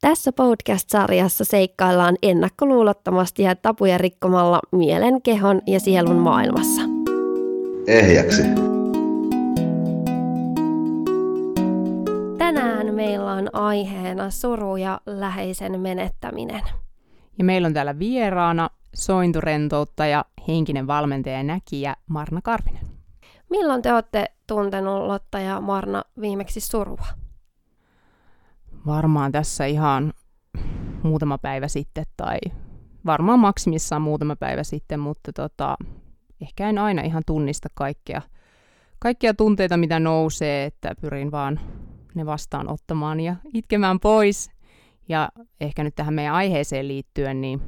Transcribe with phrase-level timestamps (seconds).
[0.00, 6.82] Tässä podcast-sarjassa seikkaillaan ennakkoluulottomasti ja tapuja rikkomalla mielen, kehon ja sielun maailmassa.
[7.86, 8.42] Ehjäksi.
[12.38, 16.62] Tänään meillä on aiheena suru ja läheisen menettäminen.
[17.38, 22.86] Ja meillä on täällä vieraana sointurentouttaja, henkinen valmentaja ja näkijä Marna Karvinen.
[23.50, 27.06] Milloin te olette tuntenut Lotta ja Marna viimeksi surua?
[28.86, 30.12] Varmaan tässä ihan
[31.02, 32.38] muutama päivä sitten tai
[33.06, 35.76] varmaan maksimissaan muutama päivä sitten, mutta tota,
[36.42, 38.22] ehkä en aina ihan tunnista kaikkea,
[38.98, 41.60] kaikkia tunteita, mitä nousee, että pyrin vaan
[42.14, 44.50] ne vastaanottamaan ja itkemään pois.
[45.08, 45.28] Ja
[45.60, 47.60] ehkä nyt tähän meidän aiheeseen liittyen, niin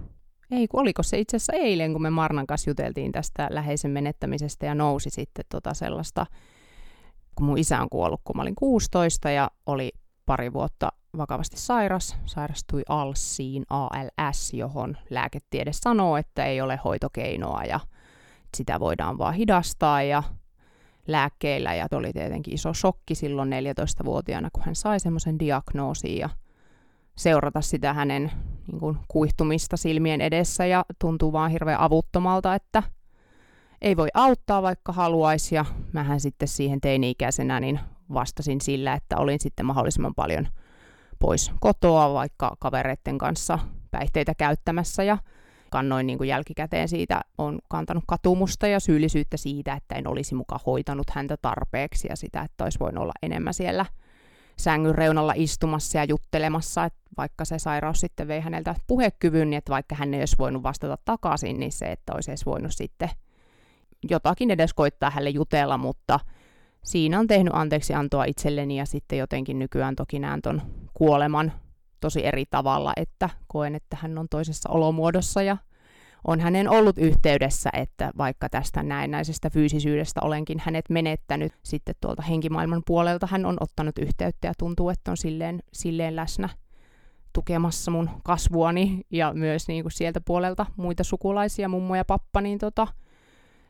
[0.51, 4.67] ei, kun oliko se itse asiassa eilen, kun me Marnan kanssa juteltiin tästä läheisen menettämisestä
[4.67, 6.27] ja nousi sitten tota sellaista,
[7.35, 9.93] kun mun isä on kuollut, kun mä olin 16 ja oli
[10.27, 17.81] pari vuotta vakavasti sairas, sairastui alsiin ALS, johon lääketiede sanoo, että ei ole hoitokeinoa ja
[18.57, 20.03] sitä voidaan vaan hidastaa.
[20.03, 20.23] Ja
[21.07, 21.75] lääkkeillä.
[21.75, 26.29] Ja oli tietenkin iso shokki silloin 14-vuotiaana, kun hän sai semmoisen diagnoosin ja
[27.17, 28.31] seurata sitä hänen
[28.67, 30.67] niin kuin, kuihtumista silmien edessä.
[30.67, 32.83] Ja tuntuu vaan hirveän avuttomalta, että
[33.83, 35.55] ei voi auttaa vaikka haluaisi.
[35.55, 37.81] Ja mähän sitten siihen teini-ikäisenä niin
[38.15, 40.49] vastasin sillä, että olin sitten mahdollisimman paljon
[41.23, 43.59] pois kotoa vaikka kavereiden kanssa
[43.91, 45.03] päihteitä käyttämässä.
[45.03, 45.19] Ja
[45.71, 50.61] kannoin niin kuin jälkikäteen siitä, on kantanut katumusta ja syyllisyyttä siitä, että en olisi muka
[50.67, 53.87] hoitanut häntä tarpeeksi ja sitä, että olisi voinut olla enemmän siellä
[54.59, 59.71] sängyn reunalla istumassa ja juttelemassa, että vaikka se sairaus sitten vei häneltä puhekyvyn, niin että
[59.71, 63.11] vaikka hän ei olisi voinut vastata takaisin, niin se, että olisi edes voinut sitten
[64.11, 66.21] jotakin edes koittaa hänelle jutella, mutta
[66.85, 70.63] siinä on tehnyt anteeksi antoa itselleni ja sitten jotenkin nykyään toki näen ton
[70.95, 71.53] kuoleman
[72.01, 75.57] tosi eri tavalla, että koen, että hän on toisessa olomuodossa ja
[76.25, 82.83] on hänen ollut yhteydessä, että vaikka tästä näennäisestä fyysisyydestä olenkin hänet menettänyt, sitten tuolta henkimaailman
[82.87, 86.49] puolelta hän on ottanut yhteyttä ja tuntuu, että on silleen, silleen läsnä
[87.33, 92.59] tukemassa mun kasvuani ja myös niin kuin sieltä puolelta muita sukulaisia, mummo ja pappa, niin
[92.59, 92.87] tota,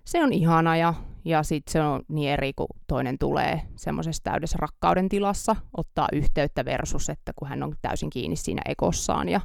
[0.05, 4.59] se on ihana ja, ja sitten se on niin eri, kun toinen tulee semmoisessa täydessä
[4.61, 9.29] rakkauden tilassa, ottaa yhteyttä versus, että kun hän on täysin kiinni siinä ekossaan.
[9.29, 9.41] Ja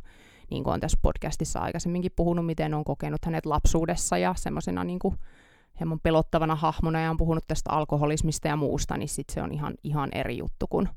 [0.50, 5.00] niin kuin on tässä podcastissa aikaisemminkin puhunut, miten on kokenut hänet lapsuudessa ja semmoisena niin
[5.00, 5.16] kuin
[5.79, 9.74] hieman pelottavana hahmona ja on puhunut tästä alkoholismista ja muusta, niin sit se on ihan,
[9.84, 10.89] ihan eri juttu, kun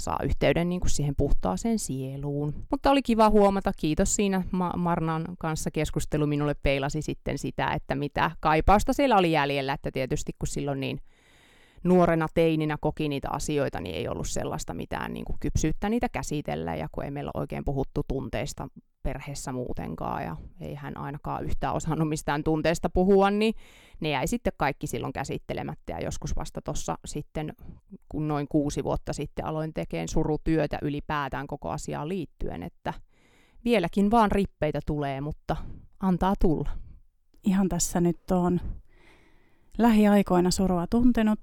[0.00, 2.54] saa yhteyden niin kuin siihen puhtaaseen sieluun.
[2.70, 6.26] Mutta oli kiva huomata, kiitos siinä Ma- Marnan kanssa keskustelu.
[6.26, 11.00] Minulle peilasi sitten sitä, että mitä kaipausta siellä oli jäljellä, että tietysti kun silloin niin
[11.84, 16.74] nuorena teininä koki niitä asioita, niin ei ollut sellaista mitään niin kuin kypsyyttä niitä käsitellä,
[16.74, 18.68] ja kun ei meillä oikein puhuttu tunteista
[19.02, 23.54] perheessä muutenkaan, ja ei hän ainakaan yhtään osannut mistään tunteista puhua, niin
[24.00, 27.52] ne jäi sitten kaikki silloin käsittelemättä, ja joskus vasta tuossa sitten,
[28.08, 32.94] kun noin kuusi vuotta sitten aloin tekemään surutyötä ylipäätään koko asiaan liittyen, että
[33.64, 35.56] vieläkin vaan rippeitä tulee, mutta
[36.00, 36.70] antaa tulla.
[37.44, 38.60] Ihan tässä nyt on
[39.78, 41.40] lähiaikoina surua tuntenut,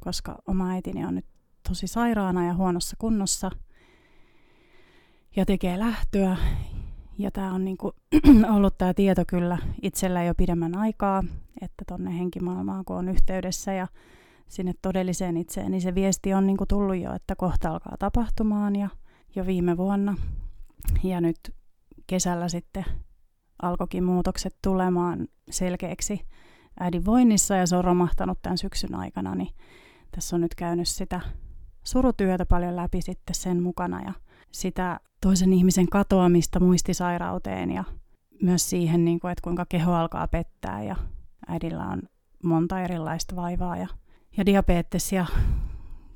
[0.00, 1.26] koska oma äitini on nyt
[1.68, 3.50] tosi sairaana ja huonossa kunnossa
[5.36, 6.36] ja tekee lähtöä.
[7.18, 7.92] Ja tämä on niinku
[8.56, 11.24] ollut tämä tieto kyllä itsellä jo pidemmän aikaa,
[11.60, 13.86] että tonne henkimaailmaan kun on yhteydessä ja
[14.48, 18.88] sinne todelliseen itseen, niin se viesti on niinku tullut jo, että kohta alkaa tapahtumaan ja
[19.36, 20.16] jo viime vuonna.
[21.02, 21.38] Ja nyt
[22.06, 22.84] kesällä sitten
[23.62, 26.20] alkoikin muutokset tulemaan selkeäksi
[26.80, 29.54] äidin voinnissa ja se on romahtanut tämän syksyn aikana, niin
[30.10, 31.20] tässä on nyt käynyt sitä
[31.82, 34.12] surutyötä paljon läpi sitten sen mukana ja
[34.52, 37.84] sitä toisen ihmisen katoamista muistisairauteen ja
[38.42, 40.96] myös siihen, niin kuin, että kuinka keho alkaa pettää ja
[41.48, 42.02] äidillä on
[42.44, 43.88] monta erilaista vaivaa ja,
[44.36, 45.26] ja diabetes ja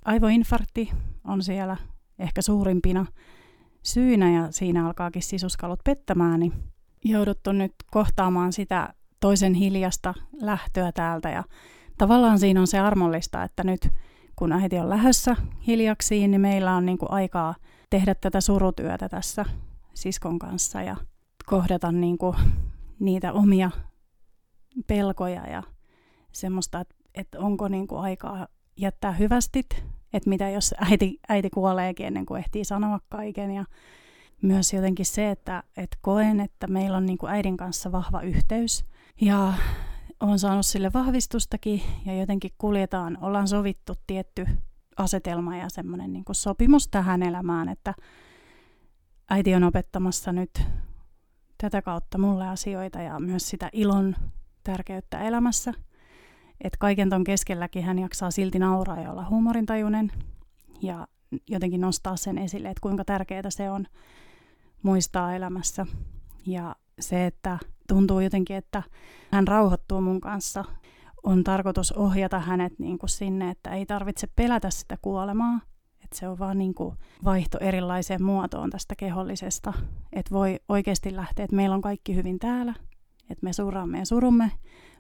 [0.05, 0.91] aivoinfarkti
[1.25, 1.77] on siellä
[2.19, 3.07] ehkä suurimpina
[3.83, 6.53] syynä ja siinä alkaakin sisuskalut pettämään, niin
[7.05, 11.31] jouduttu nyt kohtaamaan sitä toisen hiljasta lähtöä täältä.
[11.31, 11.45] Ja
[11.99, 13.89] tavallaan siinä on se armollista, että nyt
[14.37, 15.37] kun äiti on lähössä
[15.67, 17.55] hiljaksiin, niin meillä on niin kuin aikaa
[17.91, 19.45] tehdä tätä surutyötä tässä
[19.95, 20.97] siskon kanssa ja
[21.47, 22.37] kohdata niin kuin
[22.99, 23.71] niitä omia
[24.87, 25.63] pelkoja ja
[26.33, 32.07] semmoista, että, että onko niin kuin aikaa jättää hyvästit, että mitä jos äiti, äiti kuoleekin
[32.07, 33.51] ennen kuin ehtii sanoa kaiken.
[33.51, 33.65] Ja
[34.43, 38.85] myös jotenkin se, että, että koen, että meillä on niin kuin äidin kanssa vahva yhteys
[39.21, 39.53] ja
[40.21, 44.47] on saanut sille vahvistustakin ja jotenkin kuljetaan, ollaan sovittu tietty
[44.97, 47.95] asetelma ja semmoinen niin kuin sopimus tähän elämään, että
[49.31, 50.63] äiti on opettamassa nyt
[51.59, 54.17] tätä kautta mulle asioita ja myös sitä ilon
[54.65, 55.75] tärkeyttä elämässä.
[56.61, 60.13] Että kaiken ton keskelläkin hän jaksaa silti nauraa ja olla huumorintajuinen
[60.83, 61.09] ja
[61.49, 63.87] jotenkin nostaa sen esille, että kuinka tärkeää se on
[64.83, 65.87] muistaa elämässä.
[66.47, 67.59] Ja se, että
[67.89, 68.83] tuntuu jotenkin, että
[69.33, 70.65] hän rauhoittuu mun kanssa,
[71.23, 75.61] on tarkoitus ohjata hänet niin kuin sinne, että ei tarvitse pelätä sitä kuolemaa,
[76.05, 79.73] että se on vaan niin kuin vaihto erilaiseen muotoon tästä kehollisesta.
[80.13, 82.75] Että voi oikeasti lähteä, että meillä on kaikki hyvin täällä,
[83.31, 84.53] että me surraamme ja surumme,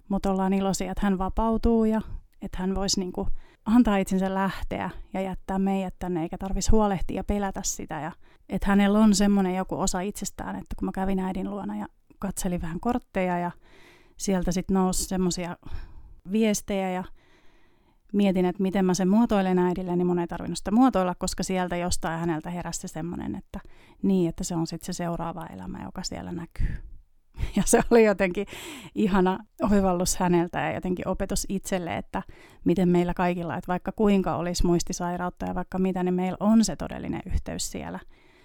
[0.08, 2.00] mutta ollaan iloisia, että hän vapautuu ja
[2.42, 3.28] että hän voisi niin kuin
[3.66, 8.00] antaa itsensä lähteä ja jättää meidät tänne, eikä tarvitsisi huolehtia ja pelätä sitä.
[8.00, 8.12] Ja,
[8.48, 11.86] että hänellä on semmoinen joku osa itsestään, että kun mä kävin äidin luona ja
[12.18, 13.50] katselin vähän kortteja ja
[14.16, 15.56] sieltä sitten nousi semmoisia
[16.32, 17.04] viestejä ja
[18.12, 21.76] mietin, että miten mä sen muotoilen äidille, niin mun ei tarvinnut sitä muotoilla, koska sieltä
[21.76, 23.60] jostain häneltä heräsi semmoinen, että
[24.02, 26.95] niin, että se on sitten se seuraava elämä, joka siellä näkyy.
[27.56, 28.46] Ja se oli jotenkin
[28.94, 29.38] ihana
[29.70, 32.22] oivallus häneltä ja jotenkin opetus itselle, että
[32.64, 36.76] miten meillä kaikilla, että vaikka kuinka olisi muistisairautta ja vaikka mitä, niin meillä on se
[36.76, 37.98] todellinen yhteys siellä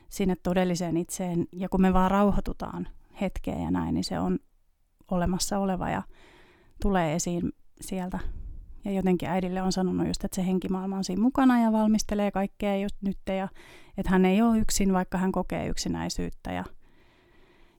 [0.09, 1.45] sinne todelliseen itseen.
[1.51, 2.88] Ja kun me vaan rauhoitutaan
[3.21, 4.39] hetkeen ja näin, niin se on
[5.11, 6.01] olemassa oleva ja
[6.81, 7.51] tulee esiin
[7.81, 8.19] sieltä.
[8.85, 12.77] Ja jotenkin äidille on sanonut just, että se henkimaailma on siinä mukana ja valmistelee kaikkea
[12.77, 13.17] just nyt.
[13.27, 13.47] Ja
[13.97, 16.51] että hän ei ole yksin, vaikka hän kokee yksinäisyyttä.
[16.51, 16.63] Ja,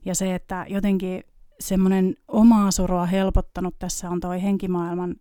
[0.05, 1.23] ja se, että jotenkin
[1.59, 5.15] semmoinen omaa surua helpottanut tässä on toi henkimaailman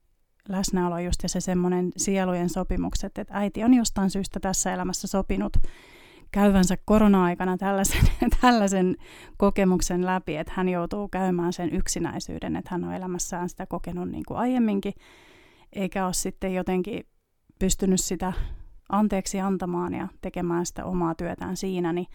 [0.49, 5.57] läsnäolo just ja se semmoinen sielujen sopimukset, että äiti on jostain syystä tässä elämässä sopinut
[6.33, 8.03] käyvänsä korona-aikana tällaisen,
[8.41, 8.97] tällaisen
[9.37, 14.25] kokemuksen läpi, että hän joutuu käymään sen yksinäisyyden, että hän on elämässään sitä kokenut niin
[14.29, 14.93] kuin aiemminkin,
[15.73, 17.07] eikä ole sitten jotenkin
[17.59, 18.33] pystynyt sitä
[18.89, 22.07] anteeksi antamaan ja tekemään sitä omaa työtään siinä, niin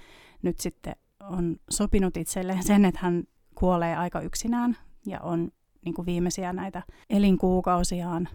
[0.42, 3.24] nyt sitten on sopinut itselleen sen, että hän
[3.56, 5.52] kuolee aika yksinään ja on
[5.86, 8.30] niin kuin viimeisiä näitä elinkuukausiaan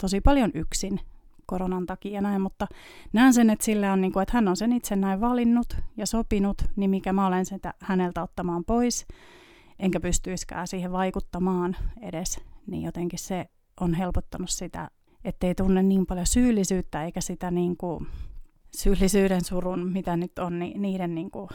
[0.00, 1.00] tosi paljon yksin
[1.46, 2.66] koronan takia ja näin, mutta
[3.12, 6.06] näen sen, että sillä on, niin kuin, että hän on sen itse näin valinnut ja
[6.06, 9.06] sopinut, niin mikä mä olen sitä häneltä ottamaan pois,
[9.78, 13.50] enkä pystyisikään siihen vaikuttamaan edes, niin jotenkin se
[13.80, 14.90] on helpottanut sitä,
[15.24, 18.06] ettei tunne niin paljon syyllisyyttä eikä sitä niin kuin
[18.76, 21.48] syyllisyyden surun, mitä nyt on, niin niiden niin kuin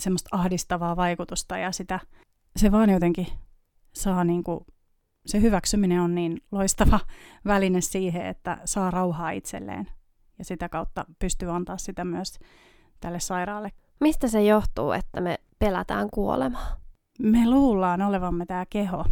[0.00, 2.00] semmoista ahdistavaa vaikutusta ja sitä,
[2.56, 3.26] se vaan jotenkin
[3.92, 4.60] saa niin kuin
[5.26, 7.00] se hyväksyminen on niin loistava
[7.46, 9.88] väline siihen, että saa rauhaa itselleen
[10.38, 12.38] ja sitä kautta pystyy antaa sitä myös
[13.00, 13.72] tälle sairaalle.
[14.00, 16.80] Mistä se johtuu, että me pelätään kuolemaa?
[17.18, 19.04] Me luullaan olevamme tämä keho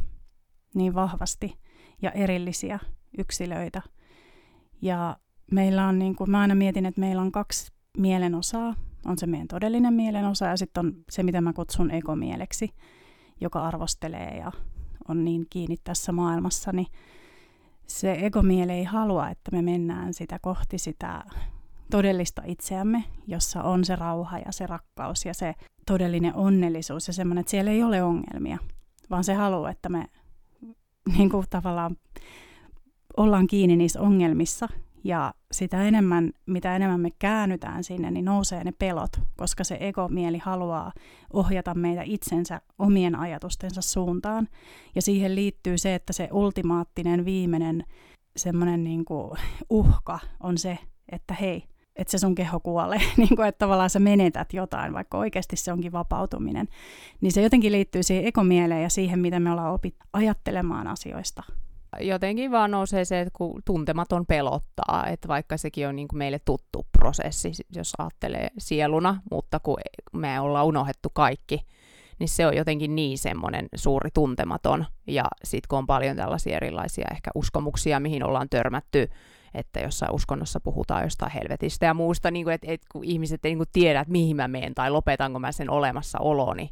[0.75, 1.59] niin vahvasti
[2.03, 2.79] ja erillisiä
[3.19, 3.83] yksilöitä.
[4.83, 5.17] Ja
[5.53, 8.75] meillä on, niin kuin mä aina mietin, että meillä on kaksi mielenosaa.
[9.07, 12.71] On se meidän todellinen mielenosa ja sitten on se, mitä mä kutsun ekomieleksi,
[13.41, 14.53] joka arvostelee ja
[15.09, 16.87] on niin kiinni tässä maailmassa, niin
[17.87, 21.25] se egomiele ei halua, että me mennään sitä kohti sitä
[21.91, 25.55] todellista itseämme, jossa on se rauha ja se rakkaus ja se
[25.87, 28.59] todellinen onnellisuus ja semmoinen, että siellä ei ole ongelmia,
[29.11, 30.07] vaan se haluaa, että me
[31.17, 31.97] niin kuin tavallaan
[33.17, 34.69] ollaan kiinni niissä ongelmissa
[35.05, 40.39] ja sitä enemmän, mitä enemmän me käännytään sinne, niin nousee ne pelot, koska se ekomieli
[40.39, 40.93] haluaa
[41.33, 44.49] ohjata meitä itsensä omien ajatustensa suuntaan.
[44.95, 47.85] Ja siihen liittyy se, että se ultimaattinen viimeinen
[48.37, 49.05] semmoinen niin
[49.71, 50.79] uhka on se,
[51.13, 51.65] että hei,
[51.97, 55.73] että se sun keho kuolee, niin kuin, että tavallaan sä menetät jotain, vaikka oikeasti se
[55.73, 56.69] onkin vapautuminen.
[57.21, 61.43] Niin se jotenkin liittyy siihen ekomieleen ja siihen, miten me ollaan opit ajattelemaan asioista
[62.01, 66.39] jotenkin vaan nousee se, että kun tuntematon pelottaa, että vaikka sekin on niin kuin meille
[66.45, 69.79] tuttu prosessi, jos ajattelee sieluna, mutta kun
[70.13, 71.61] me ollaan unohdettu kaikki,
[72.19, 74.87] niin se on jotenkin niin semmoinen suuri tuntematon.
[75.07, 79.09] Ja sitten kun on paljon tällaisia erilaisia ehkä uskomuksia, mihin ollaan törmätty,
[79.55, 83.51] että jossain uskonnossa puhutaan jostain helvetistä ja muusta, niin kuin, että, että kun ihmiset ei
[83.51, 86.71] niin kuin tiedä, että mihin mä menen tai lopetanko mä sen olemassaoloni,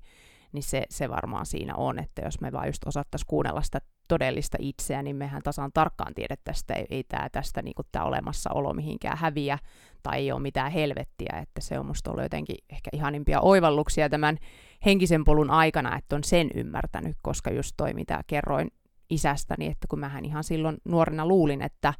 [0.56, 4.58] niin se, se varmaan siinä on, että jos me vaan just osattaisiin kuunnella sitä todellista
[4.60, 9.18] itseä, niin mehän tasan tarkkaan tiedettäisiin, että ei, ei tämä tästä niin tämä olemassaolo mihinkään
[9.18, 9.58] häviä
[10.02, 14.38] tai ei ole mitään helvettiä, että se on musta ollut jotenkin ehkä ihanimpia oivalluksia tämän
[14.84, 18.68] henkisen polun aikana, että on sen ymmärtänyt, koska just toi mitä kerroin
[19.10, 21.94] isästäni, että kun mähän ihan silloin nuorena luulin, että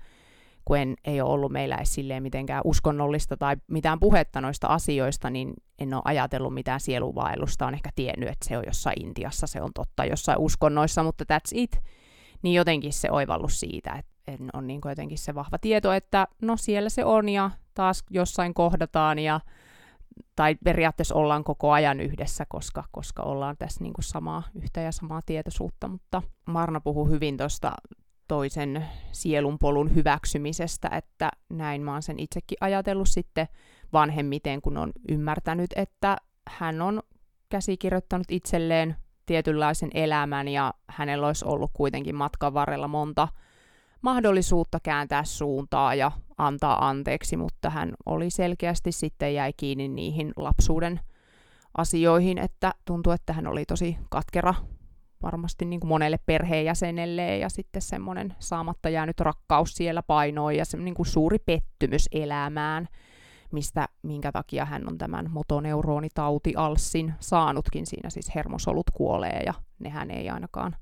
[0.65, 5.31] kun en, ei ole ollut meillä edes silleen mitenkään uskonnollista tai mitään puhetta noista asioista,
[5.31, 9.63] niin en ole ajatellut mitään sieluvaellusta, on ehkä tiennyt, että se on jossain Intiassa, se
[9.63, 11.81] on totta jossain uskonnoissa, mutta that's it.
[12.43, 14.13] Niin jotenkin se oivallus siitä, että
[14.53, 19.19] on niin jotenkin se vahva tieto, että no siellä se on ja taas jossain kohdataan
[19.19, 19.41] ja
[20.37, 24.93] tai periaatteessa ollaan koko ajan yhdessä, koska, koska ollaan tässä niin kuin samaa, yhtä ja
[24.93, 27.73] samaa tietoisuutta, mutta Marna puhuu hyvin tuosta
[28.29, 33.49] toisen sielunpolun hyväksymisestä, että näin mä oon sen itsekin ajatellut sitten
[33.93, 36.17] vanhemmiten, kun on ymmärtänyt, että
[36.49, 37.03] hän on
[37.49, 43.29] käsikirjoittanut itselleen tietynlaisen elämän ja hänellä olisi ollut kuitenkin matkan varrella monta
[44.03, 51.01] mahdollisuutta kääntää suuntaa ja antaa anteeksi, mutta hän oli selkeästi sitten jäi kiinni niihin lapsuuden
[51.77, 54.55] asioihin, että tuntui, että hän oli tosi katkera
[55.23, 60.77] varmasti niin kuin monelle perheenjäsenelle ja sitten semmoinen saamatta jäänyt rakkaus siellä painoi ja se
[60.77, 62.89] niin kuin suuri pettymys elämään,
[63.57, 67.87] mistä, minkä takia hän on tämän motoneuronitauti alssin saanutkin.
[67.87, 70.77] Siinä siis hermosolut kuolee ja nehän ei ainakaan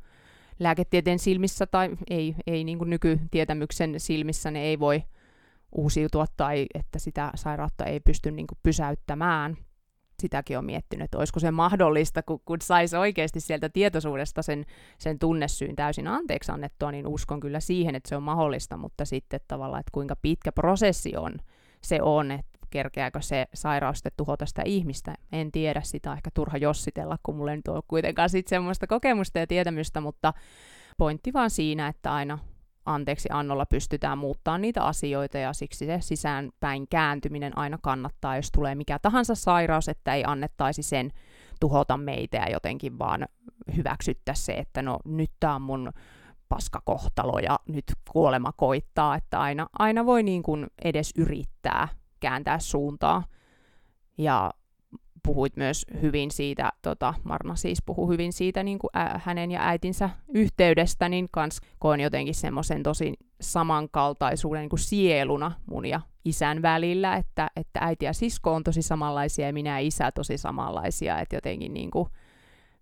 [0.59, 5.03] lääketieteen silmissä tai ei, ei niin kuin nykytietämyksen silmissä ne ei voi
[5.73, 9.57] uusiutua tai että sitä sairautta ei pysty niin kuin pysäyttämään.
[10.21, 14.65] Sitäkin on miettinyt, että olisiko se mahdollista, kun, kun saisi oikeasti sieltä tietoisuudesta sen,
[14.99, 19.41] sen tunnesyyn täysin anteeksi annettua, niin uskon kyllä siihen, että se on mahdollista, mutta sitten
[19.49, 21.35] tavallaan, että kuinka pitkä prosessi on,
[21.83, 25.15] se on, että kerkeääkö se sairaus sitten tuhota sitä ihmistä.
[25.33, 29.39] En tiedä, sitä ehkä turha jossitella, kun mulla ei nyt ole kuitenkaan sit semmoista kokemusta
[29.39, 30.33] ja tietämystä, mutta
[30.99, 32.39] pointti vaan siinä, että aina
[32.87, 38.75] anteeksi annolla pystytään muuttamaan niitä asioita ja siksi se sisäänpäin kääntyminen aina kannattaa, jos tulee
[38.75, 41.11] mikä tahansa sairaus, että ei annettaisi sen
[41.61, 43.27] tuhota meitä ja jotenkin vaan
[43.77, 45.93] hyväksyttä se, että no nyt tämä on mun
[46.49, 51.89] paskakohtalo ja nyt kuolema koittaa, että aina, aina voi niin kuin edes yrittää
[52.25, 53.25] kääntää suuntaa.
[54.19, 54.53] Ja
[55.27, 59.69] puhuit myös hyvin siitä, tota, Marna siis puhui hyvin siitä niin kuin ä, hänen ja
[59.69, 66.63] äitinsä yhteydestä, niin kans koen jotenkin semmoisen tosi samankaltaisuuden niin kuin sieluna mun ja isän
[66.63, 71.21] välillä, että, että äiti ja sisko on tosi samanlaisia ja minä ja isä tosi samanlaisia,
[71.21, 72.09] että jotenkin niin kuin,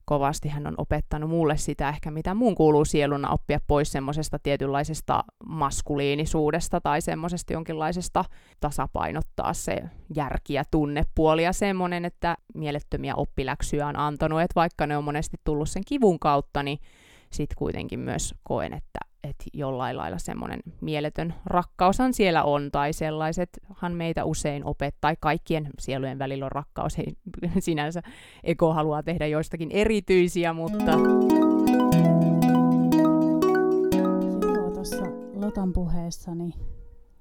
[0.05, 0.49] kovasti.
[0.49, 6.81] Hän on opettanut mulle sitä ehkä, mitä mun kuuluu sieluna oppia pois semmoisesta tietynlaisesta maskuliinisuudesta
[6.81, 8.25] tai semmoisesta jonkinlaisesta
[8.61, 9.83] tasapainottaa se
[10.15, 15.37] järki ja tunnepuoli ja semmoinen, että mielettömiä oppiläksyjä on antanut, että vaikka ne on monesti
[15.45, 16.79] tullut sen kivun kautta, niin
[17.33, 23.93] sitten kuitenkin myös koen, että että jollain lailla semmoinen mieletön rakkaushan siellä on, tai sellaisethan
[23.93, 27.13] meitä usein opet, tai kaikkien sielujen välillä on rakkaus, ei
[27.59, 28.03] sinänsä
[28.45, 30.93] Eko haluaa tehdä joistakin erityisiä, mutta...
[34.75, 36.55] Tuossa Lotan puheessani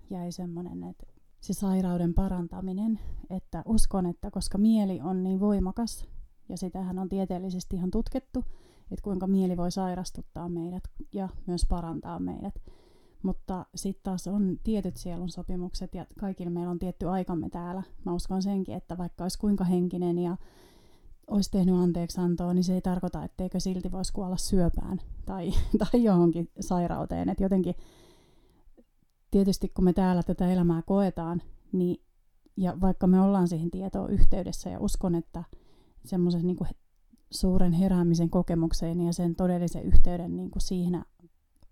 [0.09, 1.07] jäi semmoinen, että
[1.41, 6.05] se sairauden parantaminen, että uskon, että koska mieli on niin voimakas,
[6.49, 8.45] ja sitähän on tieteellisesti ihan tutkittu,
[8.91, 10.83] että kuinka mieli voi sairastuttaa meidät
[11.13, 12.53] ja myös parantaa meidät.
[13.23, 17.83] Mutta sitten taas on tietyt sielun sopimukset ja kaikilla meillä on tietty aikamme täällä.
[18.05, 20.37] Mä uskon senkin, että vaikka olisi kuinka henkinen ja
[21.27, 25.51] olisi tehnyt anteeksiantoa, niin se ei tarkoita, etteikö silti voisi kuolla syöpään tai,
[25.91, 27.29] tai johonkin sairauteen.
[27.29, 27.75] Et jotenkin
[29.31, 31.97] tietysti kun me täällä tätä elämää koetaan, niin
[32.57, 35.43] ja vaikka me ollaan siihen tietoon yhteydessä ja uskon, että
[36.05, 36.57] semmoisen niin
[37.31, 41.05] suuren heräämisen kokemukseen ja sen todellisen yhteyden niin kuin siihen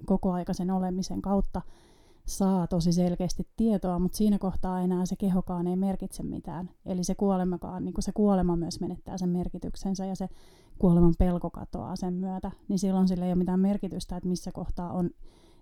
[0.06, 1.62] kokoaikaisen olemisen kautta
[2.25, 6.70] saa tosi selkeästi tietoa, mutta siinä kohtaa enää se kehokaan ei merkitse mitään.
[6.86, 10.30] Eli se kuolemakaan, niin kuin se kuolema myös menettää sen merkityksensä ja se
[10.80, 14.92] kuoleman pelko katoaa sen myötä, niin silloin sillä ei ole mitään merkitystä, että missä kohtaa
[14.94, 15.10] on,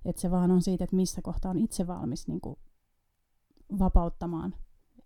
[0.06, 2.56] että se vaan on siitä, että missä kohtaa on itse valmis niin kuin
[3.80, 4.56] vapauttamaan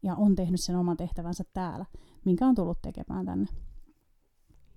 [0.04, 1.86] ja on tehnyt sen oman tehtävänsä täällä,
[2.26, 3.48] minkä on tullut tekemään tänne.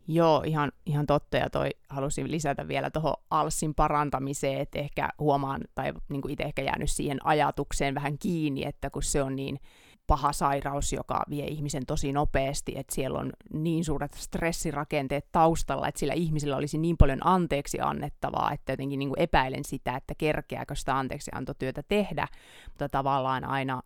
[0.08, 5.60] Joo, ihan, ihan totta, ja toi halusin lisätä vielä tuohon alssin parantamiseen, että ehkä huomaan,
[5.74, 9.60] tai niin itse ehkä jäänyt siihen ajatukseen vähän kiinni, että kun se on niin
[10.06, 15.98] paha sairaus, joka vie ihmisen tosi nopeasti, että siellä on niin suuret stressirakenteet taustalla, että
[15.98, 20.74] sillä ihmisellä olisi niin paljon anteeksi annettavaa, että jotenkin niin kuin epäilen sitä, että kerkeääkö
[20.74, 22.28] sitä anteeksi antotyötä tehdä,
[22.68, 23.82] mutta tavallaan aina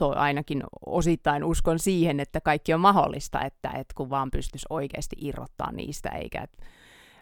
[0.00, 5.16] to, ainakin osittain uskon siihen, että kaikki on mahdollista, että et kun vaan pystyisi oikeasti
[5.20, 6.58] irrottaa niistä, eikä et,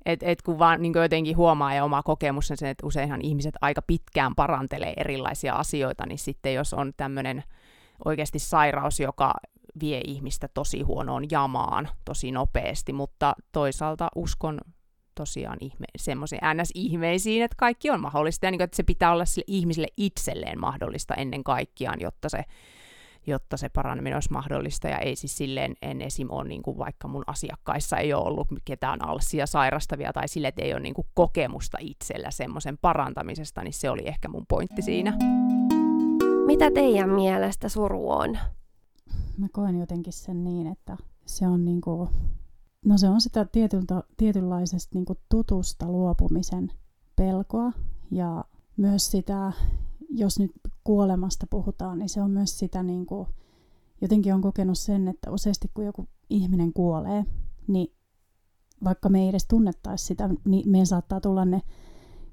[0.07, 3.83] et, et kun vaan niin jotenkin huomaa ja oma kokemus on että useinhan ihmiset aika
[3.83, 7.45] pitkään parantelee erilaisia asioita, niin sitten jos on tämmöinen
[8.05, 9.35] oikeasti sairaus, joka
[9.81, 14.61] vie ihmistä tosi huonoon jamaan tosi nopeasti, mutta toisaalta uskon
[15.19, 19.25] tosiaan ihme, semmoisiin ns-ihmeisiin, että kaikki on mahdollista ja niin kuin, että se pitää olla
[19.25, 22.45] sille ihmiselle itselleen mahdollista ennen kaikkiaan, jotta se,
[23.27, 24.89] jotta se paraneminen olisi mahdollista.
[24.89, 26.31] Ja ei siis silleen, en esim.
[26.31, 30.63] ole niin kuin vaikka mun asiakkaissa ei ole ollut ketään alsia sairastavia tai sille, että
[30.63, 35.13] ei ole niin kuin kokemusta itsellä semmoisen parantamisesta, niin se oli ehkä mun pointti siinä.
[36.47, 38.39] Mitä teidän mielestä suru on?
[39.39, 40.97] mä koen jotenkin sen niin, että
[41.27, 42.09] se on niinku,
[42.85, 46.73] no se on sitä tietyltä, tietynlaisesta niinku tutusta luopumisen
[47.17, 47.73] pelkoa
[48.11, 48.45] ja
[48.77, 49.53] myös sitä,
[50.11, 50.51] jos nyt
[50.85, 53.29] kuolemasta puhutaan, niin se on myös sitä niinku,
[54.01, 57.25] jotenkin on kokenut sen, että useasti kun joku ihminen kuolee,
[57.67, 57.95] niin
[58.85, 61.63] vaikka me ei edes tunnettaisi sitä, niin meidän saattaa tulla ne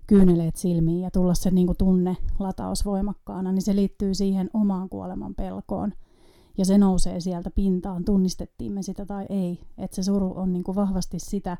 [0.07, 4.89] kyyneleet silmiin ja tulla se niin kuin tunne lataus voimakkaana, niin se liittyy siihen omaan
[4.89, 5.93] kuoleman pelkoon.
[6.57, 9.59] Ja se nousee sieltä pintaan, tunnistettiin me sitä tai ei.
[9.77, 11.57] Että se suru on niin kuin vahvasti sitä,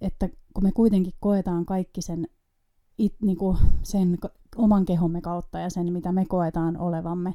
[0.00, 2.28] että kun me kuitenkin koetaan kaikki sen,
[2.98, 4.18] it, niin kuin sen
[4.56, 7.34] oman kehomme kautta ja sen, mitä me koetaan olevamme,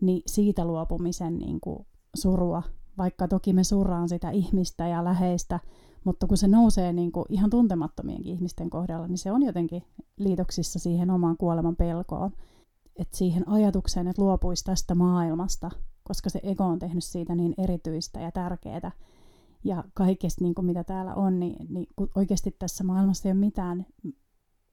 [0.00, 2.62] niin siitä luopumisen niin kuin surua,
[2.98, 5.60] vaikka toki me surraan sitä ihmistä ja läheistä,
[6.04, 9.82] mutta kun se nousee niin kuin ihan tuntemattomienkin ihmisten kohdalla, niin se on jotenkin
[10.18, 12.30] liitoksissa siihen omaan kuoleman pelkoon.
[12.96, 15.70] Että siihen ajatukseen, että luopuisi tästä maailmasta,
[16.12, 18.92] koska se ego on tehnyt siitä niin erityistä ja tärkeää.
[19.64, 23.86] Ja kaikesta, niin kuin mitä täällä on, niin, niin oikeasti tässä maailmassa ei ole mitään,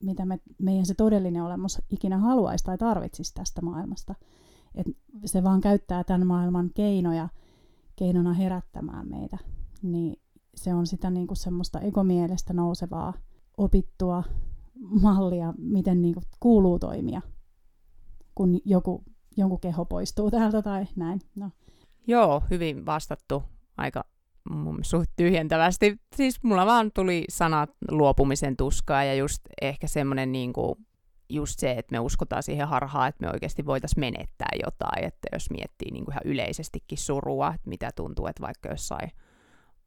[0.02, 4.14] mitä me, meidän se todellinen olemus ikinä haluaisi tai tarvitsisi tästä maailmasta.
[4.74, 4.86] Et
[5.24, 7.28] se vaan käyttää tämän maailman keinoja
[7.96, 9.38] keinona herättämään meitä.
[9.82, 10.16] Niin
[10.54, 13.14] se on sitä niin kuin semmoista egomielestä nousevaa
[13.56, 14.24] opittua
[15.02, 17.22] mallia, miten niin kuin kuuluu toimia,
[18.34, 19.04] kun joku,
[19.40, 21.20] jonkun keho poistuu täältä tai näin.
[21.36, 21.50] No.
[22.06, 23.42] Joo, hyvin vastattu.
[23.76, 24.04] Aika
[24.50, 25.96] mun suht tyhjentävästi.
[26.16, 30.74] Siis mulla vaan tuli sanat luopumisen tuskaa ja just ehkä semmoinen niin kuin,
[31.28, 35.50] just se, että me uskotaan siihen harhaan, että me oikeasti voitaisiin menettää jotain, että jos
[35.50, 39.10] miettii niin kuin ihan yleisestikin surua, että mitä tuntuu, että vaikka jossain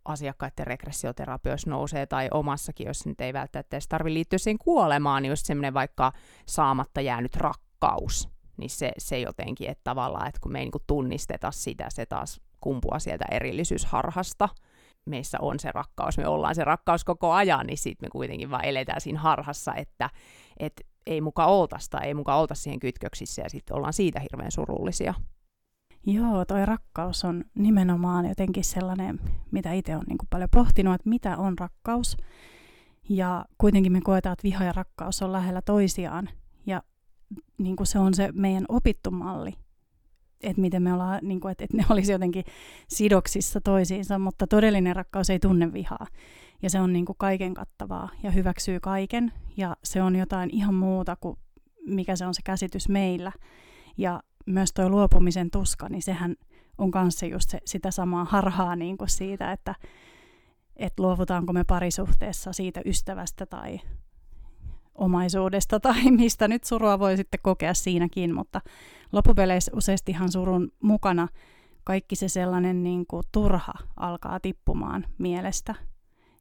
[0.06, 5.30] asiakkaiden regressioterapioissa nousee, tai omassakin, jos nyt ei välttämättä edes tarvitse liittyä siihen kuolemaan, niin
[5.30, 6.12] just semmoinen vaikka
[6.46, 11.52] saamatta jäänyt rakkaus, niin se, se jotenkin, että tavallaan, että kun me ei niin tunnisteta
[11.52, 14.50] sitä, se taas kumpua sieltä erillisyysharhasta,
[15.06, 18.66] meissä on se rakkaus, me ollaan se rakkaus koko ajan, niin sitten me kuitenkin vaan
[18.66, 20.10] eletään siinä harhassa, että
[20.58, 20.74] et
[21.06, 25.14] ei muka oltaisi tai ei muka oltaisi siihen kytköksissä ja sitten ollaan siitä hirveän surullisia.
[26.06, 29.20] Joo, toi rakkaus on nimenomaan jotenkin sellainen,
[29.52, 32.18] mitä itse on niin paljon pohtinut, että mitä on rakkaus.
[33.10, 36.30] Ja kuitenkin me koetaan, että viha ja rakkaus on lähellä toisiaan.
[36.66, 36.84] Ja
[37.58, 39.54] niin kuin se on se meidän opittu malli,
[40.42, 42.44] että miten me ollaan, niin kuin, että, että ne olisi jotenkin
[42.88, 46.08] sidoksissa toisiinsa, mutta todellinen rakkaus ei tunne vihaa.
[46.62, 49.32] Ja se on niin kuin kaiken kattavaa ja hyväksyy kaiken.
[49.58, 51.38] Ja se on jotain ihan muuta kuin
[51.86, 53.32] mikä se on se käsitys meillä.
[53.98, 56.36] Ja myös tuo luopumisen tuska, niin sehän
[56.78, 59.76] on kanssa just se, sitä samaa harhaa niin kuin siitä, että,
[60.76, 63.80] että luovutaanko me parisuhteessa siitä ystävästä tai
[64.96, 68.62] omaisuudesta tai mistä nyt surua voi sitten kokea siinäkin, mutta
[69.12, 71.28] loppupeleissä useastihan surun mukana
[71.84, 75.76] kaikki se sellainen niin kuin turha alkaa tippumaan mielestä.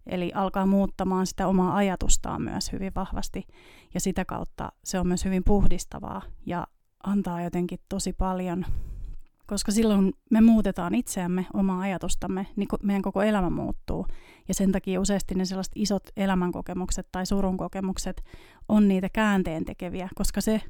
[0.07, 3.47] Eli alkaa muuttamaan sitä omaa ajatustaan myös hyvin vahvasti
[3.95, 6.67] ja sitä kautta se on myös hyvin puhdistavaa ja
[7.05, 8.67] antaa jotenkin tosi paljon,
[9.53, 14.07] koska silloin me muutetaan itseämme, omaa ajatustamme, niin meidän koko elämä muuttuu.
[14.49, 18.25] Ja sen takia useasti ne sellaiset isot elämänkokemukset tai surun kokemukset
[18.69, 20.61] on niitä käänteen tekeviä, koska se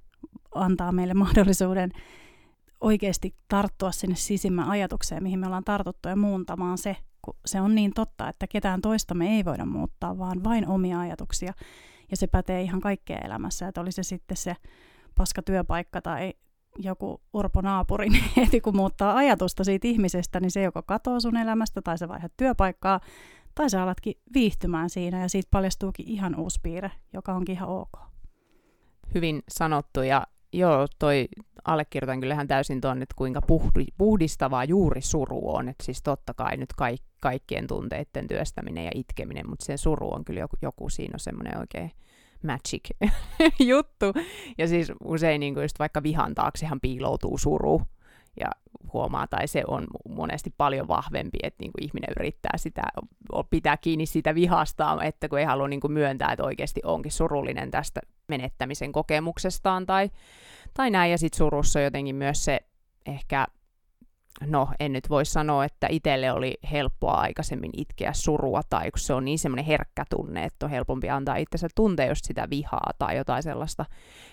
[0.55, 1.91] antaa meille mahdollisuuden
[2.81, 7.75] oikeasti tarttua sinne sisimmän ajatukseen, mihin me ollaan tartuttu ja muuntamaan se, kun se on
[7.75, 11.53] niin totta, että ketään toista me ei voida muuttaa, vaan vain omia ajatuksia.
[12.11, 14.57] Ja se pätee ihan kaikkeen elämässä, että oli se sitten se
[15.15, 16.35] paska työpaikka tai
[16.79, 21.37] joku urpo naapuri, niin heti kun muuttaa ajatusta siitä ihmisestä, niin se joko katoaa sun
[21.37, 23.01] elämästä tai se vaihdat työpaikkaa,
[23.55, 27.93] tai sä alatkin viihtymään siinä ja siitä paljastuukin ihan uusi piirre, joka onkin ihan ok.
[29.15, 31.29] Hyvin sanottu ja joo, toi
[31.65, 35.69] allekirjoitan kyllähän täysin tuon, että kuinka puhdi, puhdistavaa juuri suru on.
[35.69, 40.25] Että siis totta kai nyt kaik, kaikkien tunteiden työstäminen ja itkeminen, mutta se suru on
[40.25, 41.91] kyllä joku, joku siinä on semmoinen oikein
[42.45, 42.91] magic
[43.71, 44.07] juttu.
[44.59, 47.83] Ja siis usein niin kuin just vaikka vihan taaksehan piiloutuu suru
[48.41, 48.51] ja
[48.93, 52.83] huomaa, tai se on monesti paljon vahvempi, että niin kuin ihminen yrittää sitä,
[53.51, 57.71] pitää kiinni siitä vihastaan, että kun ei halua niin kuin myöntää, että oikeasti onkin surullinen
[57.71, 60.11] tästä menettämisen kokemuksestaan tai,
[60.75, 62.61] tai näin, ja sitten surussa jotenkin myös se
[63.07, 63.47] ehkä
[64.41, 69.15] no en nyt voi sanoa, että itselle oli helppoa aikaisemmin itkeä surua, tai kun se
[69.15, 73.17] on niin semmoinen herkkä tunne, että on helpompi antaa itsensä tuntea just sitä vihaa tai
[73.17, 73.85] jotain sellaista,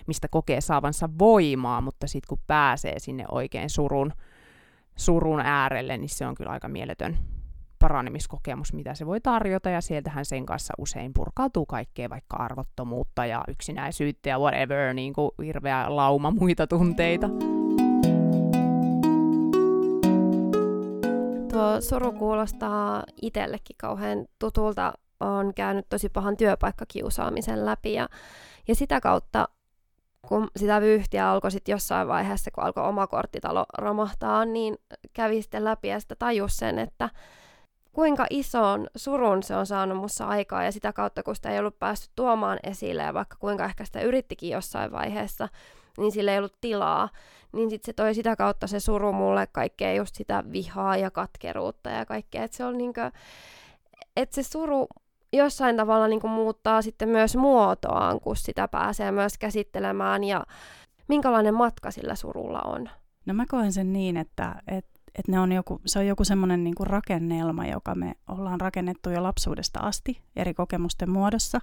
[0.06, 4.12] mistä kokee saavansa voimaa, mutta sitten kun pääsee sinne oikein surun,
[4.96, 7.18] surun äärelle, niin se on kyllä aika mieletön
[7.78, 13.44] paranemiskokemus, mitä se voi tarjota, ja sieltähän sen kanssa usein purkautuu kaikkea, vaikka arvottomuutta ja
[13.48, 17.28] yksinäisyyttä ja whatever, niin kuin hirveä lauma muita tunteita.
[21.50, 24.92] Tuo suru kuulostaa itsellekin kauhean tutulta.
[25.20, 28.08] on käynyt tosi pahan työpaikkakiusaamisen läpi ja,
[28.68, 29.48] ja sitä kautta
[30.28, 34.76] kun sitä vyyhtiä alkoi sitten jossain vaiheessa, kun alkoi oma korttitalo romahtaa, niin
[35.12, 37.10] kävi sitten läpi ja sitä tajus sen, että
[37.92, 41.78] kuinka ison surun se on saanut mussa aikaa ja sitä kautta, kun sitä ei ollut
[41.78, 45.48] päästy tuomaan esille ja vaikka kuinka ehkä sitä yrittikin jossain vaiheessa,
[45.98, 47.08] niin sillä ei ollut tilaa,
[47.52, 51.90] niin sitten se toi sitä kautta se suru mulle kaikkea just sitä vihaa ja katkeruutta
[51.90, 53.10] ja kaikkea, että se on niinkö,
[54.16, 54.86] että se suru
[55.32, 60.46] jossain tavalla niin kuin muuttaa sitten myös muotoaan, kun sitä pääsee myös käsittelemään ja
[61.08, 62.90] minkälainen matka sillä surulla on?
[63.26, 66.64] No mä koen sen niin, että, että, että ne on joku, se on joku semmoinen
[66.64, 71.60] niin rakennelma, joka me ollaan rakennettu jo lapsuudesta asti eri kokemusten muodossa.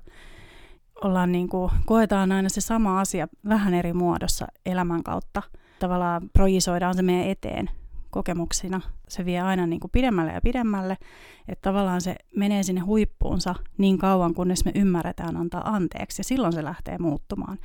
[1.03, 5.41] Ollaan niin kuin, koetaan aina se sama asia vähän eri muodossa elämän kautta.
[5.79, 7.69] Tavallaan projisoidaan se meidän eteen
[8.09, 8.81] kokemuksina.
[9.07, 10.97] Se vie aina niin kuin pidemmälle ja pidemmälle,
[11.47, 16.53] että tavallaan se menee sinne huippuunsa niin kauan, kunnes me ymmärretään antaa anteeksi, ja silloin
[16.53, 17.57] se lähtee muuttumaan.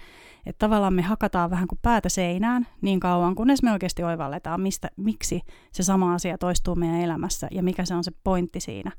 [0.47, 4.91] Että tavallaan me hakataan vähän kuin päätä seinään niin kauan, kunnes me oikeasti oivalletaan, mistä,
[4.97, 5.41] miksi
[5.73, 8.93] se sama asia toistuu meidän elämässä, ja mikä se on se pointti siinä.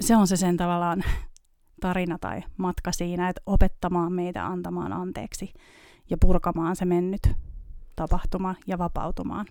[0.00, 1.04] Se on se sen tavallaan
[1.84, 5.54] tarina tai matka siinä, että opettamaan meitä antamaan anteeksi
[6.10, 7.30] ja purkamaan se mennyt
[7.96, 9.46] tapahtuma ja vapautumaan.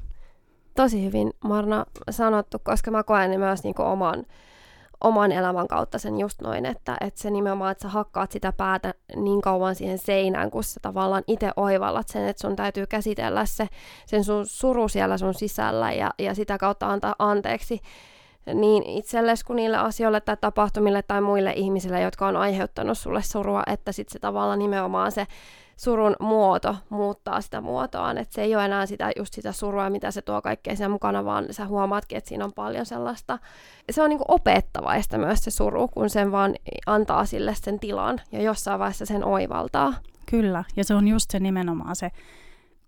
[0.75, 4.25] Tosi hyvin Marna sanottu, koska mä koen ne myös niin oman,
[5.01, 8.93] oman elämän kautta sen just noin, että, että se nimenomaan, että sä hakkaat sitä päätä
[9.15, 13.67] niin kauan siihen seinään, kun sä tavallaan itse oivallat sen, että sun täytyy käsitellä se,
[14.05, 17.81] sen sun suru siellä sun sisällä ja, ja sitä kautta antaa anteeksi
[18.53, 23.63] niin itsellesi kuin niille asioille tai tapahtumille tai muille ihmisille, jotka on aiheuttanut sulle surua,
[23.67, 25.27] että sitten se tavallaan nimenomaan se
[25.77, 30.11] surun muoto muuttaa sitä muotoaan, että se ei ole enää sitä, just sitä surua, mitä
[30.11, 33.39] se tuo kaikkea sen mukana, vaan sä huomaatkin, että siinä on paljon sellaista.
[33.91, 38.21] Se on niin kuin opettavaista myös se suru, kun sen vaan antaa sille sen tilan
[38.31, 39.93] ja jossain vaiheessa sen oivaltaa.
[40.29, 42.11] Kyllä, ja se on just se nimenomaan se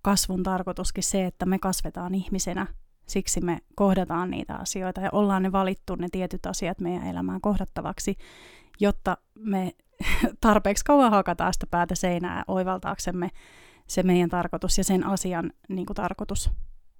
[0.01, 2.67] kasvun tarkoituskin se, että me kasvetaan ihmisenä.
[3.07, 8.17] Siksi me kohdataan niitä asioita ja ollaan ne valittu ne tietyt asiat meidän elämään kohdattavaksi,
[8.79, 9.71] jotta me
[10.41, 13.29] tarpeeksi kauan hakataan sitä päätä seinää oivaltaaksemme
[13.87, 16.51] se meidän tarkoitus ja sen asian niin kuin tarkoitus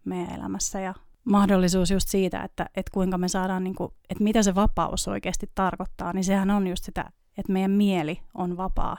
[0.05, 0.79] meidän elämässä.
[0.79, 5.07] Ja mahdollisuus just siitä, että, että kuinka me saadaan, niin kuin, että mitä se vapaus
[5.07, 8.97] oikeasti tarkoittaa, niin sehän on just sitä, että meidän mieli on vapaa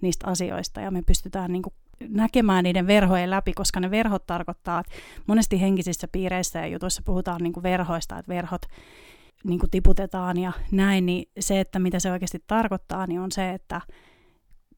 [0.00, 1.74] niistä asioista ja me pystytään niin kuin
[2.08, 4.92] näkemään niiden verhojen läpi, koska ne verhot tarkoittaa, että
[5.26, 8.62] monesti henkisissä piireissä ja jutuissa puhutaan niin kuin verhoista, että verhot
[9.44, 13.50] niin kuin tiputetaan ja näin, niin se, että mitä se oikeasti tarkoittaa, niin on se,
[13.50, 13.80] että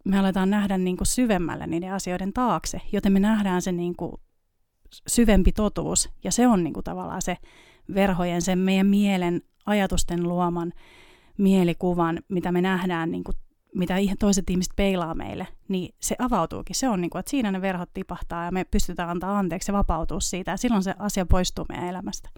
[0.04, 4.12] me aletaan nähdä niin kuin syvemmälle niiden asioiden taakse, joten me nähdään se niin kuin
[5.08, 7.36] syvempi totuus, ja se on niin kuin tavallaan se
[7.94, 10.72] verhojen, sen meidän mielen ajatusten luoman
[11.38, 13.36] mielikuvan, mitä me nähdään, niin kuin,
[13.74, 16.76] mitä toiset ihmiset peilaa meille, niin se avautuukin.
[16.76, 19.78] Se on niin kuin, että siinä ne verhot tipahtaa ja me pystytään antaa anteeksi ja
[19.78, 22.30] vapautua siitä, ja silloin se asia poistuu meidän elämästä.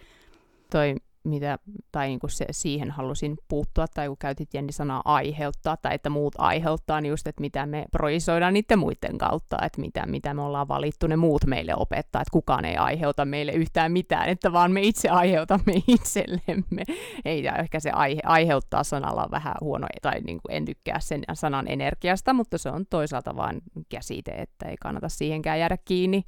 [0.71, 1.59] Toi mitä,
[1.93, 6.11] tai niin kuin se, siihen halusin puuttua, tai kun käytit Jenni sanaa aiheuttaa, tai että
[6.11, 10.43] muut aiheuttaa, niin just, että mitä me projisoidaan niiden muiden kautta, että mitä, mitä me
[10.43, 14.73] ollaan valittu, ne muut meille opettaa, että kukaan ei aiheuta meille yhtään mitään, että vaan
[14.73, 16.83] me itse aiheutamme itsellemme.
[17.25, 21.23] Ei, ja ehkä se aihe, aiheuttaa sanalla vähän huono, tai niin kuin en tykkää sen
[21.35, 26.25] sanan energiasta, mutta se on toisaalta vain käsite, että ei kannata siihenkään jäädä kiinni.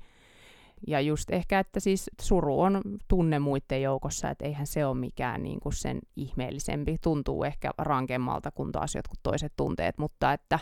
[0.87, 5.42] Ja just ehkä, että siis suru on tunne muiden joukossa, että eihän se ole mikään
[5.42, 6.97] niin kuin sen ihmeellisempi.
[7.03, 10.59] Tuntuu ehkä rankemmalta kuin taas jotkut toiset tunteet, mutta että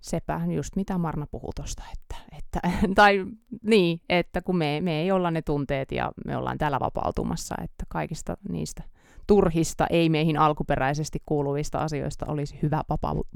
[0.00, 2.60] sepä just mitä Marna puhuu tuosta, että, että,
[2.94, 3.26] tai
[3.62, 7.84] niin, että kun me, me ei olla ne tunteet ja me ollaan täällä vapautumassa, että
[7.88, 8.82] kaikista niistä
[9.26, 12.82] turhista, ei meihin alkuperäisesti kuuluvista asioista olisi hyvä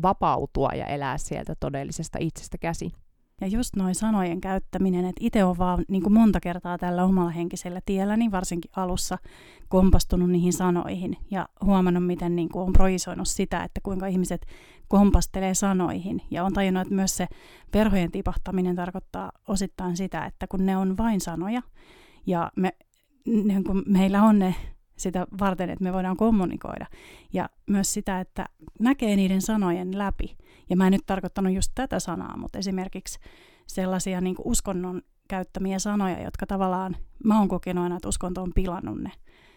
[0.03, 2.93] vapautua ja elää sieltä todellisesta itsestä käsin.
[3.43, 7.31] Ja just noin sanojen käyttäminen, että itse on vaan niin kuin monta kertaa tällä omalla
[7.31, 9.19] henkisellä tiellä, niin varsinkin alussa
[9.69, 14.47] kompastunut niihin sanoihin ja huomannut, miten niin kuin on projisoinut sitä, että kuinka ihmiset
[14.89, 16.23] kompastelee sanoihin.
[16.31, 17.27] Ja on tajunnut, että myös se
[17.71, 21.63] perhojen tipahtaminen tarkoittaa osittain sitä, että kun ne on vain sanoja
[22.27, 22.73] ja me,
[23.27, 24.55] niin kuin meillä on ne
[25.03, 26.87] sitä varten, että me voidaan kommunikoida.
[27.33, 28.47] Ja myös sitä, että
[28.81, 30.37] näkee niiden sanojen läpi.
[30.71, 33.19] Ja mä en nyt tarkoittanut just tätä sanaa, mutta esimerkiksi
[33.67, 38.53] sellaisia niin kuin uskonnon käyttämiä sanoja, jotka tavallaan, mä oon kokenut aina, että uskonto on
[38.55, 39.11] pilannut ne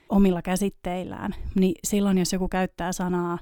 [0.09, 1.35] omilla käsitteillään.
[1.55, 3.39] Niin silloin, jos joku käyttää sanaa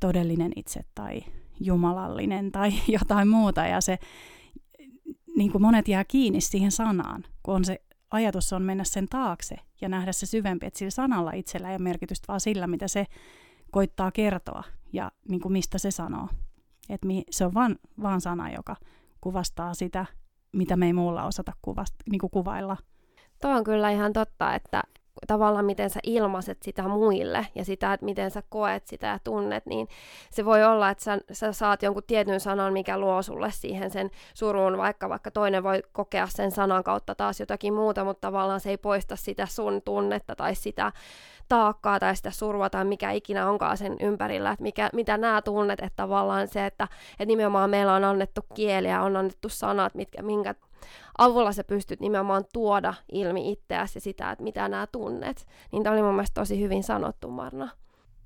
[0.00, 1.20] todellinen itse tai
[1.60, 3.98] jumalallinen tai jotain muuta, ja se
[5.36, 9.56] niin kuin monet jää kiinni siihen sanaan, kun on se ajatus on mennä sen taakse
[9.80, 13.06] ja nähdä se syvempi, että sillä sanalla itsellä ei ole merkitystä, vaan sillä, mitä se
[13.70, 14.62] koittaa kertoa
[14.92, 16.28] ja niin kuin mistä se sanoo.
[16.88, 18.76] Et se on vaan, vaan sana, joka
[19.20, 20.06] kuvastaa sitä,
[20.52, 22.76] mitä me ei muulla osata kuvast, niin kuin kuvailla.
[23.40, 24.82] Tuo on kyllä ihan totta, että
[25.26, 29.66] tavallaan miten sä ilmaiset sitä muille ja sitä, että miten sä koet sitä ja tunnet,
[29.66, 29.88] niin
[30.30, 34.10] se voi olla, että sä, sä saat jonkun tietyn sanan, mikä luo sulle siihen sen
[34.34, 38.70] suruun, vaikka vaikka toinen voi kokea sen sanan kautta taas jotakin muuta, mutta tavallaan se
[38.70, 40.92] ei poista sitä sun tunnetta tai sitä
[41.48, 45.80] taakkaa tai sitä surua tai mikä ikinä onkaan sen ympärillä, että mikä, mitä nämä tunnet,
[45.80, 50.54] että tavallaan se, että, että nimenomaan meillä on annettu kieliä, on annettu sanat, mitkä, minkä
[51.18, 55.46] avulla sä pystyt nimenomaan tuoda ilmi itseäsi ja sitä, että mitä nämä tunnet.
[55.72, 57.68] Niin tämä oli mun mielestä tosi hyvin sanottu, Marna.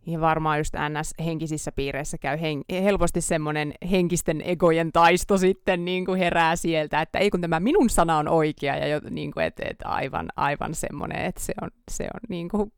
[0.07, 6.19] Ja varmaan just NS-henkisissä piireissä käy hen- helposti semmoinen henkisten egojen taisto sitten niin kuin
[6.19, 9.61] herää sieltä, että ei kun tämä minun sana on oikea ja jo, niin kuin, et,
[9.61, 12.73] et aivan, aivan semmoinen, että se on, se on niin kuin,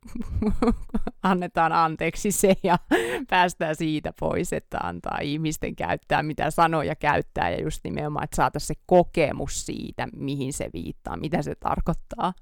[1.23, 2.77] annetaan anteeksi se ja
[3.29, 8.67] päästään siitä pois, että antaa ihmisten käyttää mitä sanoja käyttää ja just nimenomaan, että saataisiin
[8.77, 12.33] se kokemus siitä, mihin se viittaa, mitä se tarkoittaa.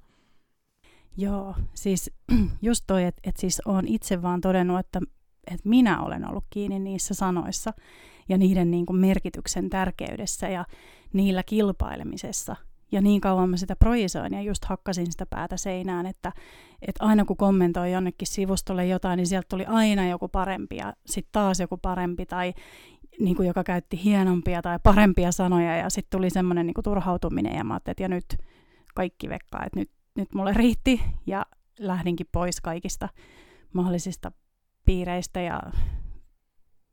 [1.20, 2.12] Joo, siis
[2.62, 5.00] just toi, että et siis olen itse vaan todennut, että
[5.52, 7.74] et minä olen ollut kiinni niissä sanoissa
[8.30, 10.66] ja niiden niin kuin merkityksen tärkeydessä ja
[11.14, 12.56] niillä kilpailemisessa.
[12.92, 16.32] Ja niin kauan mä sitä projisoin ja just hakkasin sitä päätä seinään, että,
[16.82, 21.32] että aina kun kommentoi jonnekin sivustolle jotain, niin sieltä tuli aina joku parempi ja sitten
[21.32, 22.54] taas joku parempi tai
[23.20, 27.64] niin kuin joka käytti hienompia tai parempia sanoja ja sitten tuli semmoinen niin turhautuminen ja
[27.64, 28.38] mä ajattelin, että ja nyt
[28.96, 31.45] kaikki vekkaa, että nyt nyt mulle riitti ja
[31.80, 33.10] lähdinkin pois kaikista
[33.74, 34.32] mahdollisista
[34.86, 35.62] piireistä ja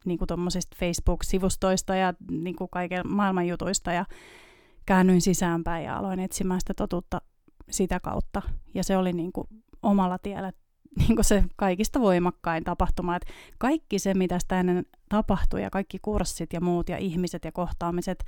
[0.05, 0.29] niin kuin
[0.77, 4.05] Facebook-sivustoista ja niin kuin kaiken maailman jutuista ja
[4.87, 7.21] käännyin sisäänpäin ja aloin etsimään sitä totuutta
[7.71, 8.43] sitä kautta.
[8.75, 9.49] Ja se oli niin kuin
[9.83, 10.53] omalla tiellä
[10.99, 13.17] niin kuin se kaikista voimakkain tapahtuma.
[13.17, 17.53] Että kaikki se, mitä sitä ennen tapahtui ja kaikki kurssit ja muut ja ihmiset ja
[17.53, 18.25] kohtaamiset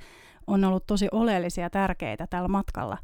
[0.47, 2.97] on ollut tosi oleellisia ja tärkeitä tällä matkalla.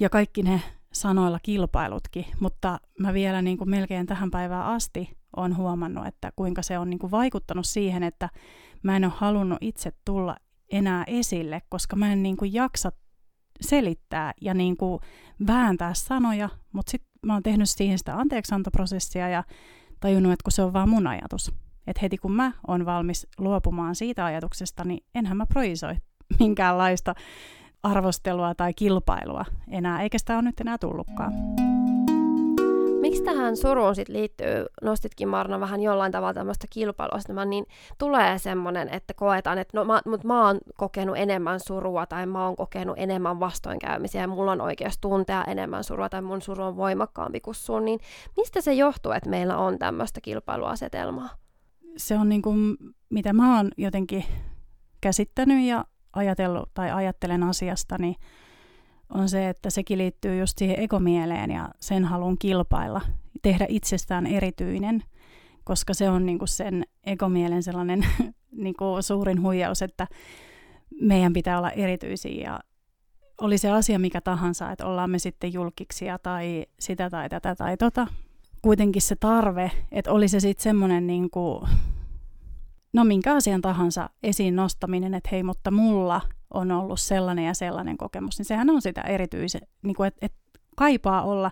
[0.00, 5.56] Ja kaikki ne sanoilla kilpailutkin, mutta mä vielä niin kuin melkein tähän päivään asti on
[5.56, 8.28] huomannut, että kuinka se on niin kuin vaikuttanut siihen, että
[8.82, 10.36] mä en ole halunnut itse tulla
[10.70, 12.92] enää esille, koska mä en niin kuin jaksa
[13.60, 15.00] selittää ja niin kuin
[15.46, 19.44] vääntää sanoja, mutta sitten mä oon tehnyt siihen sitä anteeksiantoprosessia ja
[20.00, 21.52] tajunnut, että kun se on vaan mun ajatus.
[21.86, 25.96] Että heti kun mä oon valmis luopumaan siitä ajatuksesta, niin enhän mä projisoi
[26.40, 27.14] minkäänlaista
[27.82, 31.32] arvostelua tai kilpailua enää, eikä sitä ole nyt enää tullutkaan.
[33.00, 37.66] Miksi tähän suruun sit liittyy, nostitkin Marna vähän jollain tavalla tämmöistä kilpailua, niin
[37.98, 42.46] tulee semmoinen, että koetaan, että no, mä, mut mä oon kokenut enemmän surua tai mä
[42.46, 46.76] oon kokenut enemmän vastoinkäymisiä ja mulla on oikeus tuntea enemmän surua tai mun suru on
[46.76, 48.00] voimakkaampi kuin sun, niin
[48.36, 51.28] mistä se johtuu, että meillä on tämmöistä kilpailuasetelmaa?
[51.96, 52.76] Se on niin kuin,
[53.10, 54.24] mitä mä oon jotenkin
[55.00, 58.16] käsittänyt ja ajatellut tai ajattelen asiasta, niin
[59.14, 63.00] on se, että sekin liittyy just siihen egomieleen ja sen halun kilpailla,
[63.42, 65.02] tehdä itsestään erityinen,
[65.64, 68.06] koska se on niinku sen egomielen sellainen
[68.64, 70.06] niinku suurin huijaus, että
[71.00, 72.60] meidän pitää olla erityisiä ja
[73.40, 77.76] oli se asia mikä tahansa, että ollaan me sitten julkiksia tai sitä tai tätä tai
[77.76, 78.06] tota.
[78.62, 81.68] Kuitenkin se tarve, että oli se sitten semmoinen niinku
[82.92, 86.20] no minkä asian tahansa esiin nostaminen, että hei, mutta mulla
[86.54, 90.38] on ollut sellainen ja sellainen kokemus, niin sehän on sitä erityisen, niin kuin, että, että
[90.76, 91.50] kaipaa olla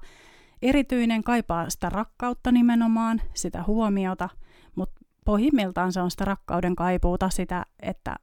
[0.62, 4.28] erityinen, kaipaa sitä rakkautta nimenomaan, sitä huomiota,
[4.76, 8.16] mutta pohjimmiltaan se on sitä rakkauden kaipuuta, sitä, että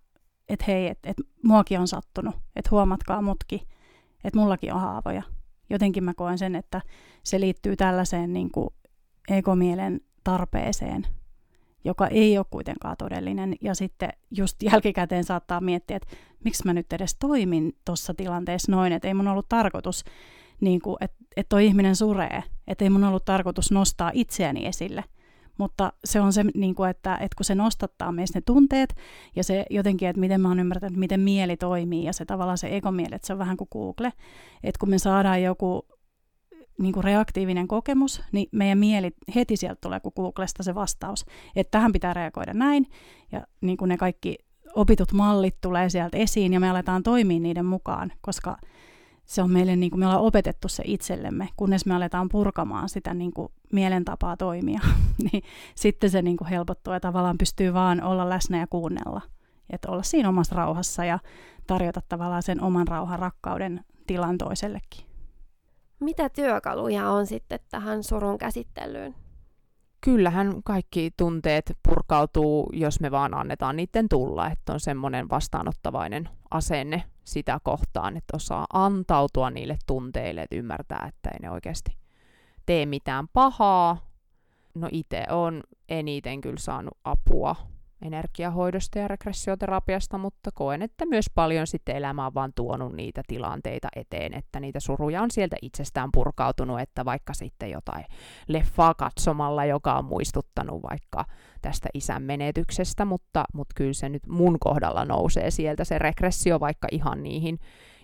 [0.50, 3.68] et hei, että et muakin on sattunut, että huomatkaa mutki,
[4.24, 5.24] että mullakin on haavoja.
[5.70, 6.82] Jotenkin mä koen sen, että
[7.24, 8.70] se liittyy tällaiseen niin kuin
[9.30, 11.08] egomielen tarpeeseen
[11.86, 13.56] joka ei ole kuitenkaan todellinen.
[13.62, 18.94] Ja sitten just jälkikäteen saattaa miettiä, että miksi mä nyt edes toimin tuossa tilanteessa noin,
[18.94, 20.04] että ei mun ollut tarkoitus,
[20.62, 25.04] niin kuin, että, että toi ihminen suree, että ei mun ollut tarkoitus nostaa itseäni esille.
[25.58, 28.96] Mutta se on se, niin kuin, että, että kun se nostattaa meistä ne tunteet
[29.36, 32.76] ja se jotenkin, että miten mä oon ymmärtänyt, miten mieli toimii ja se tavallaan se
[32.76, 34.14] egomieli, että se on vähän kuin Google.
[34.64, 35.86] Että kun me saadaan joku
[36.80, 41.72] niin kuin reaktiivinen kokemus, niin meidän mieli heti sieltä tulee kuin Googlesta se vastaus, että
[41.72, 42.88] tähän pitää reagoida näin,
[43.32, 44.38] ja niin kuin ne kaikki
[44.76, 48.58] opitut mallit tulee sieltä esiin, ja me aletaan toimia niiden mukaan, koska
[49.26, 53.14] se on meille, niin kuin me ollaan opetettu se itsellemme, kunnes me aletaan purkamaan sitä
[53.14, 54.80] niin kuin mielentapaa toimia,
[55.32, 55.44] niin
[55.76, 59.22] sitten se niin kuin helpottuu ja tavallaan pystyy vaan olla läsnä ja kuunnella,
[59.70, 61.20] että olla siinä omassa rauhassa ja
[61.68, 65.15] tarjota tavallaan sen oman rauhan rakkauden tilan toisellekin.
[66.00, 69.16] Mitä työkaluja on sitten tähän surun käsittelyyn?
[70.02, 77.04] Kyllähän kaikki tunteet purkautuu, jos me vaan annetaan niiden tulla, että on semmoinen vastaanottavainen asenne
[77.24, 81.98] sitä kohtaan, että osaa antautua niille tunteille, että ymmärtää, että ei ne oikeasti
[82.66, 83.98] tee mitään pahaa.
[84.76, 87.56] No itse on eniten kyllä saanut apua
[88.02, 93.88] energiahoidosta ja regressioterapiasta, mutta koen, että myös paljon sitten elämä on vaan tuonut niitä tilanteita
[93.96, 98.06] eteen, että niitä suruja on sieltä itsestään purkautunut, että vaikka sitten jotain
[98.48, 101.26] leffaa katsomalla, joka on muistuttanut vaikka
[101.62, 106.88] tästä isän menetyksestä, mutta, mutta kyllä se nyt mun kohdalla nousee sieltä se regressio vaikka
[106.92, 107.60] ihan niihin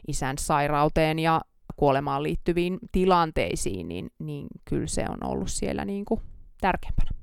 [0.08, 1.42] isän sairauteen ja
[1.76, 6.22] kuolemaan liittyviin tilanteisiin, niin, niin kyllä se on ollut siellä niin kuin
[6.62, 7.21] tärkeämpänä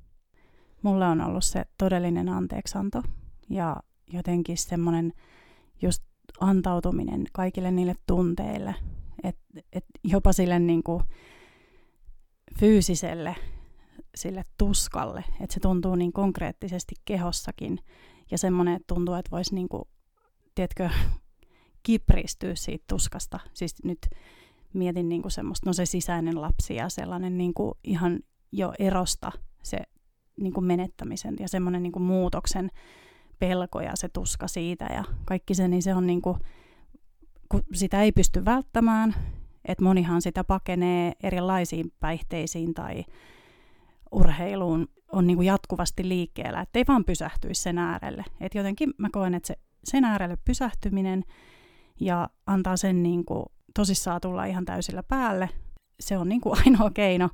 [0.82, 3.02] mulle on ollut se todellinen anteeksanto
[3.50, 3.76] ja
[4.12, 5.12] jotenkin semmoinen
[5.82, 6.02] just
[6.40, 8.74] antautuminen kaikille niille tunteille,
[9.22, 11.02] että et jopa sille niin kuin
[12.58, 13.36] fyysiselle
[14.14, 17.78] sille tuskalle, että se tuntuu niin konkreettisesti kehossakin
[18.30, 19.82] ja semmoinen, että tuntuu, että voisi niin kuin,
[20.54, 20.90] tiedätkö,
[21.82, 23.40] kipristyä siitä tuskasta.
[23.54, 23.98] Siis nyt
[24.74, 28.20] mietin niin kuin semmoista, no se sisäinen lapsi ja sellainen niin kuin ihan
[28.52, 29.78] jo erosta se
[30.38, 32.70] niin kuin menettämisen ja semmoinen niin kuin muutoksen
[33.38, 36.38] pelko ja se tuska siitä ja kaikki se, niin se on niin kuin,
[37.48, 39.14] kun sitä ei pysty välttämään,
[39.64, 43.04] että monihan sitä pakenee erilaisiin päihteisiin tai
[44.12, 48.24] urheiluun, on niin kuin jatkuvasti liikkeellä, ettei vaan pysähtyisi sen äärelle.
[48.40, 51.24] Et jotenkin mä koen, että se sen äärelle pysähtyminen
[52.00, 55.48] ja antaa sen niin kuin tosissaan tulla ihan täysillä päälle,
[56.00, 57.30] se on niin kuin ainoa keino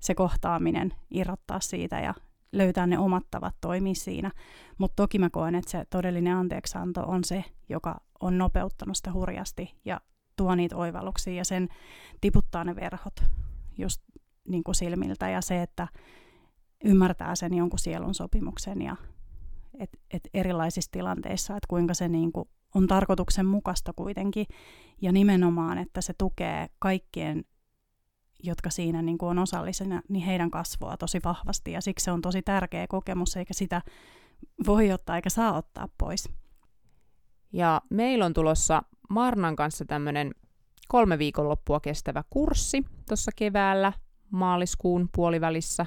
[0.00, 2.14] se kohtaaminen irrottaa siitä ja
[2.52, 4.30] löytää ne omat tavat toimia siinä.
[4.78, 9.74] Mutta toki mä koen, että se todellinen anteeksianto on se, joka on nopeuttanut sitä hurjasti
[9.84, 10.00] ja
[10.36, 11.68] tuo niitä oivalluksia ja sen
[12.20, 13.24] tiputtaa ne verhot
[13.78, 14.02] just
[14.48, 15.88] niin kuin silmiltä ja se, että
[16.84, 18.96] ymmärtää sen jonkun sielun sopimuksen ja
[19.78, 24.46] et, et erilaisissa tilanteissa, että kuinka se niin kuin on tarkoituksenmukaista kuitenkin
[25.02, 27.44] ja nimenomaan, että se tukee kaikkien
[28.42, 32.22] jotka siinä niin kuin on osallisena, niin heidän kasvua tosi vahvasti ja siksi se on
[32.22, 33.82] tosi tärkeä kokemus, eikä sitä
[34.66, 36.28] voi ottaa eikä saa ottaa pois.
[37.52, 40.34] Ja meillä on tulossa Marnan kanssa tämmöinen
[40.88, 43.92] kolme viikonloppua kestävä kurssi tuossa keväällä
[44.30, 45.86] maaliskuun puolivälissä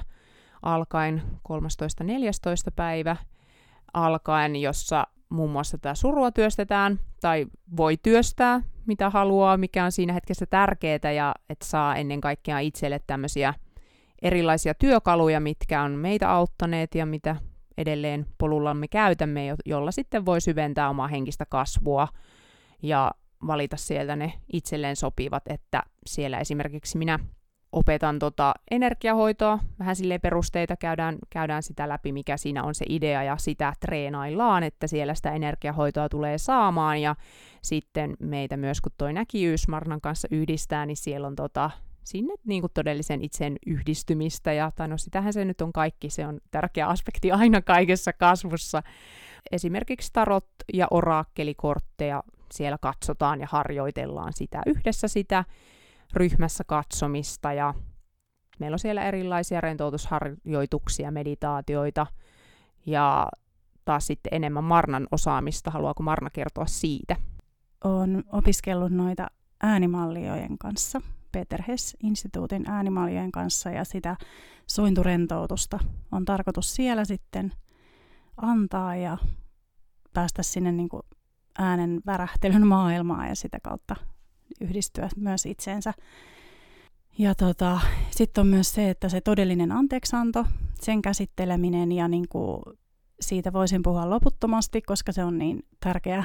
[0.62, 2.72] alkaen 13.14.
[2.76, 3.16] päivä
[3.94, 10.12] alkaen, jossa muun muassa tämä surua työstetään tai voi työstää mitä haluaa, mikä on siinä
[10.12, 13.54] hetkessä tärkeää ja että saa ennen kaikkea itselle tämmöisiä
[14.22, 17.36] erilaisia työkaluja, mitkä on meitä auttaneet ja mitä
[17.78, 22.08] edelleen polullamme käytämme, jolla sitten voi syventää omaa henkistä kasvua
[22.82, 23.10] ja
[23.46, 27.18] valita sieltä ne itselleen sopivat, että siellä esimerkiksi minä
[27.72, 33.22] opetan tota energiahoitoa, vähän sille perusteita, käydään, käydään sitä läpi, mikä siinä on se idea,
[33.22, 37.16] ja sitä treenaillaan, että siellä sitä energiahoitoa tulee saamaan, ja
[37.62, 41.70] sitten meitä myös, kun toi näkijyys Marnan kanssa yhdistää, niin siellä on tota,
[42.04, 46.26] sinne niin kuin todellisen itsen yhdistymistä, ja tai no sitähän se nyt on kaikki, se
[46.26, 48.82] on tärkeä aspekti aina kaikessa kasvussa.
[49.52, 55.44] Esimerkiksi tarot ja oraakkelikortteja siellä katsotaan ja harjoitellaan sitä yhdessä sitä,
[56.14, 57.74] ryhmässä katsomista ja
[58.58, 62.06] meillä on siellä erilaisia rentoutusharjoituksia, meditaatioita
[62.86, 63.28] ja
[63.84, 65.70] taas sitten enemmän Marnan osaamista.
[65.70, 67.16] Haluaako Marna kertoa siitä?
[67.84, 69.26] Olen opiskellut noita
[69.62, 71.00] äänimalliojen kanssa,
[71.32, 74.16] Peter Hess-instituutin äänimalliojen kanssa ja sitä
[74.66, 75.78] sointurentoutusta
[76.12, 77.52] on tarkoitus siellä sitten
[78.36, 79.18] antaa ja
[80.12, 81.02] päästä sinne niin kuin
[81.58, 83.96] äänen värähtelyn maailmaan ja sitä kautta
[84.60, 85.94] yhdistyä myös itseensä.
[87.18, 90.46] Ja tota, sitten on myös se, että se todellinen anteeksanto,
[90.80, 92.62] sen käsitteleminen ja niin kuin
[93.20, 96.24] siitä voisin puhua loputtomasti, koska se on niin tärkeä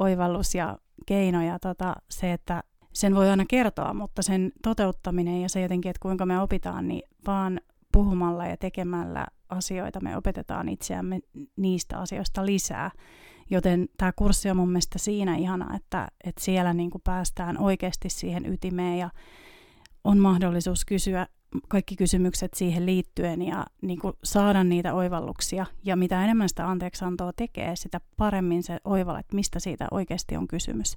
[0.00, 5.48] oivallus ja keino ja tota, se, että sen voi aina kertoa, mutta sen toteuttaminen ja
[5.48, 7.60] se jotenkin, että kuinka me opitaan, niin vaan
[7.92, 11.20] puhumalla ja tekemällä asioita me opetetaan itseämme
[11.56, 12.90] niistä asioista lisää.
[13.50, 18.10] Joten tämä kurssi on mun mielestä siinä ihana, että, että siellä niin kuin päästään oikeasti
[18.10, 19.10] siihen ytimeen ja
[20.04, 21.26] on mahdollisuus kysyä
[21.68, 25.66] kaikki kysymykset siihen liittyen ja niin kuin saada niitä oivalluksia.
[25.84, 30.48] Ja mitä enemmän sitä anteeksiantoa tekee, sitä paremmin se oivalla, että mistä siitä oikeasti on
[30.48, 30.96] kysymys.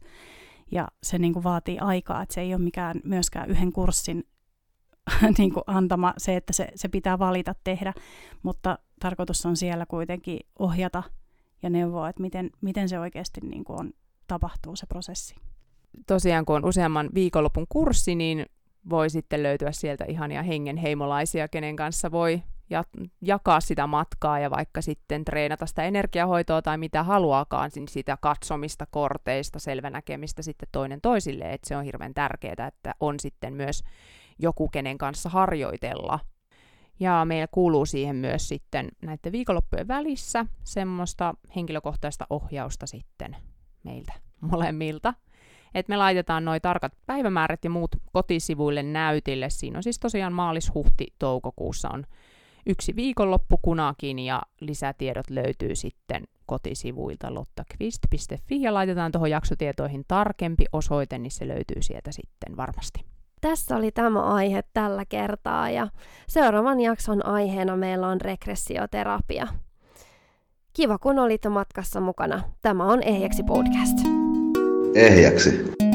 [0.72, 4.24] Ja se niin kuin vaatii aikaa, että se ei ole mikään myöskään yhden kurssin
[5.38, 7.94] niin kuin antama se, että se, se pitää valita tehdä,
[8.44, 11.04] mutta tarkoitus on siellä kuitenkin ohjata
[11.64, 13.92] ja neuvoa, että miten, miten se oikeasti niin kuin on,
[14.28, 15.36] tapahtuu se prosessi.
[16.08, 18.46] Tosiaan kun on useamman viikonlopun kurssi, niin
[18.90, 22.84] voi sitten löytyä sieltä ihania hengenheimolaisia, kenen kanssa voi ja
[23.22, 28.88] jakaa sitä matkaa ja vaikka sitten treenata sitä energiahoitoa tai mitä haluaakaan, niin sitä katsomista,
[28.92, 33.84] korteista, selvänäkemistä sitten toinen toisille, että se on hirveän tärkeää, että on sitten myös
[34.40, 36.20] joku, kenen kanssa harjoitella.
[37.02, 43.36] Ja meillä kuuluu siihen myös sitten näiden viikonloppujen välissä semmoista henkilökohtaista ohjausta sitten
[43.84, 44.14] meiltä
[44.52, 45.14] molemmilta.
[45.74, 49.50] Et me laitetaan noin tarkat päivämäärät ja muut kotisivuille näytille.
[49.50, 52.06] Siinä on siis tosiaan maalis, huhti, toukokuussa on
[52.66, 61.18] yksi viikonloppu kunakin ja lisätiedot löytyy sitten kotisivuilta lottakvist.fi ja laitetaan tuohon jaksotietoihin tarkempi osoite,
[61.18, 63.06] niin se löytyy sieltä sitten varmasti.
[63.42, 65.88] Tässä oli tämä aihe tällä kertaa ja
[66.28, 69.48] seuraavan jakson aiheena meillä on regressioterapia.
[70.74, 72.44] Kiva kun olit matkassa mukana.
[72.62, 73.98] Tämä on Ehjäksi podcast.
[74.96, 75.91] Ehjäksi.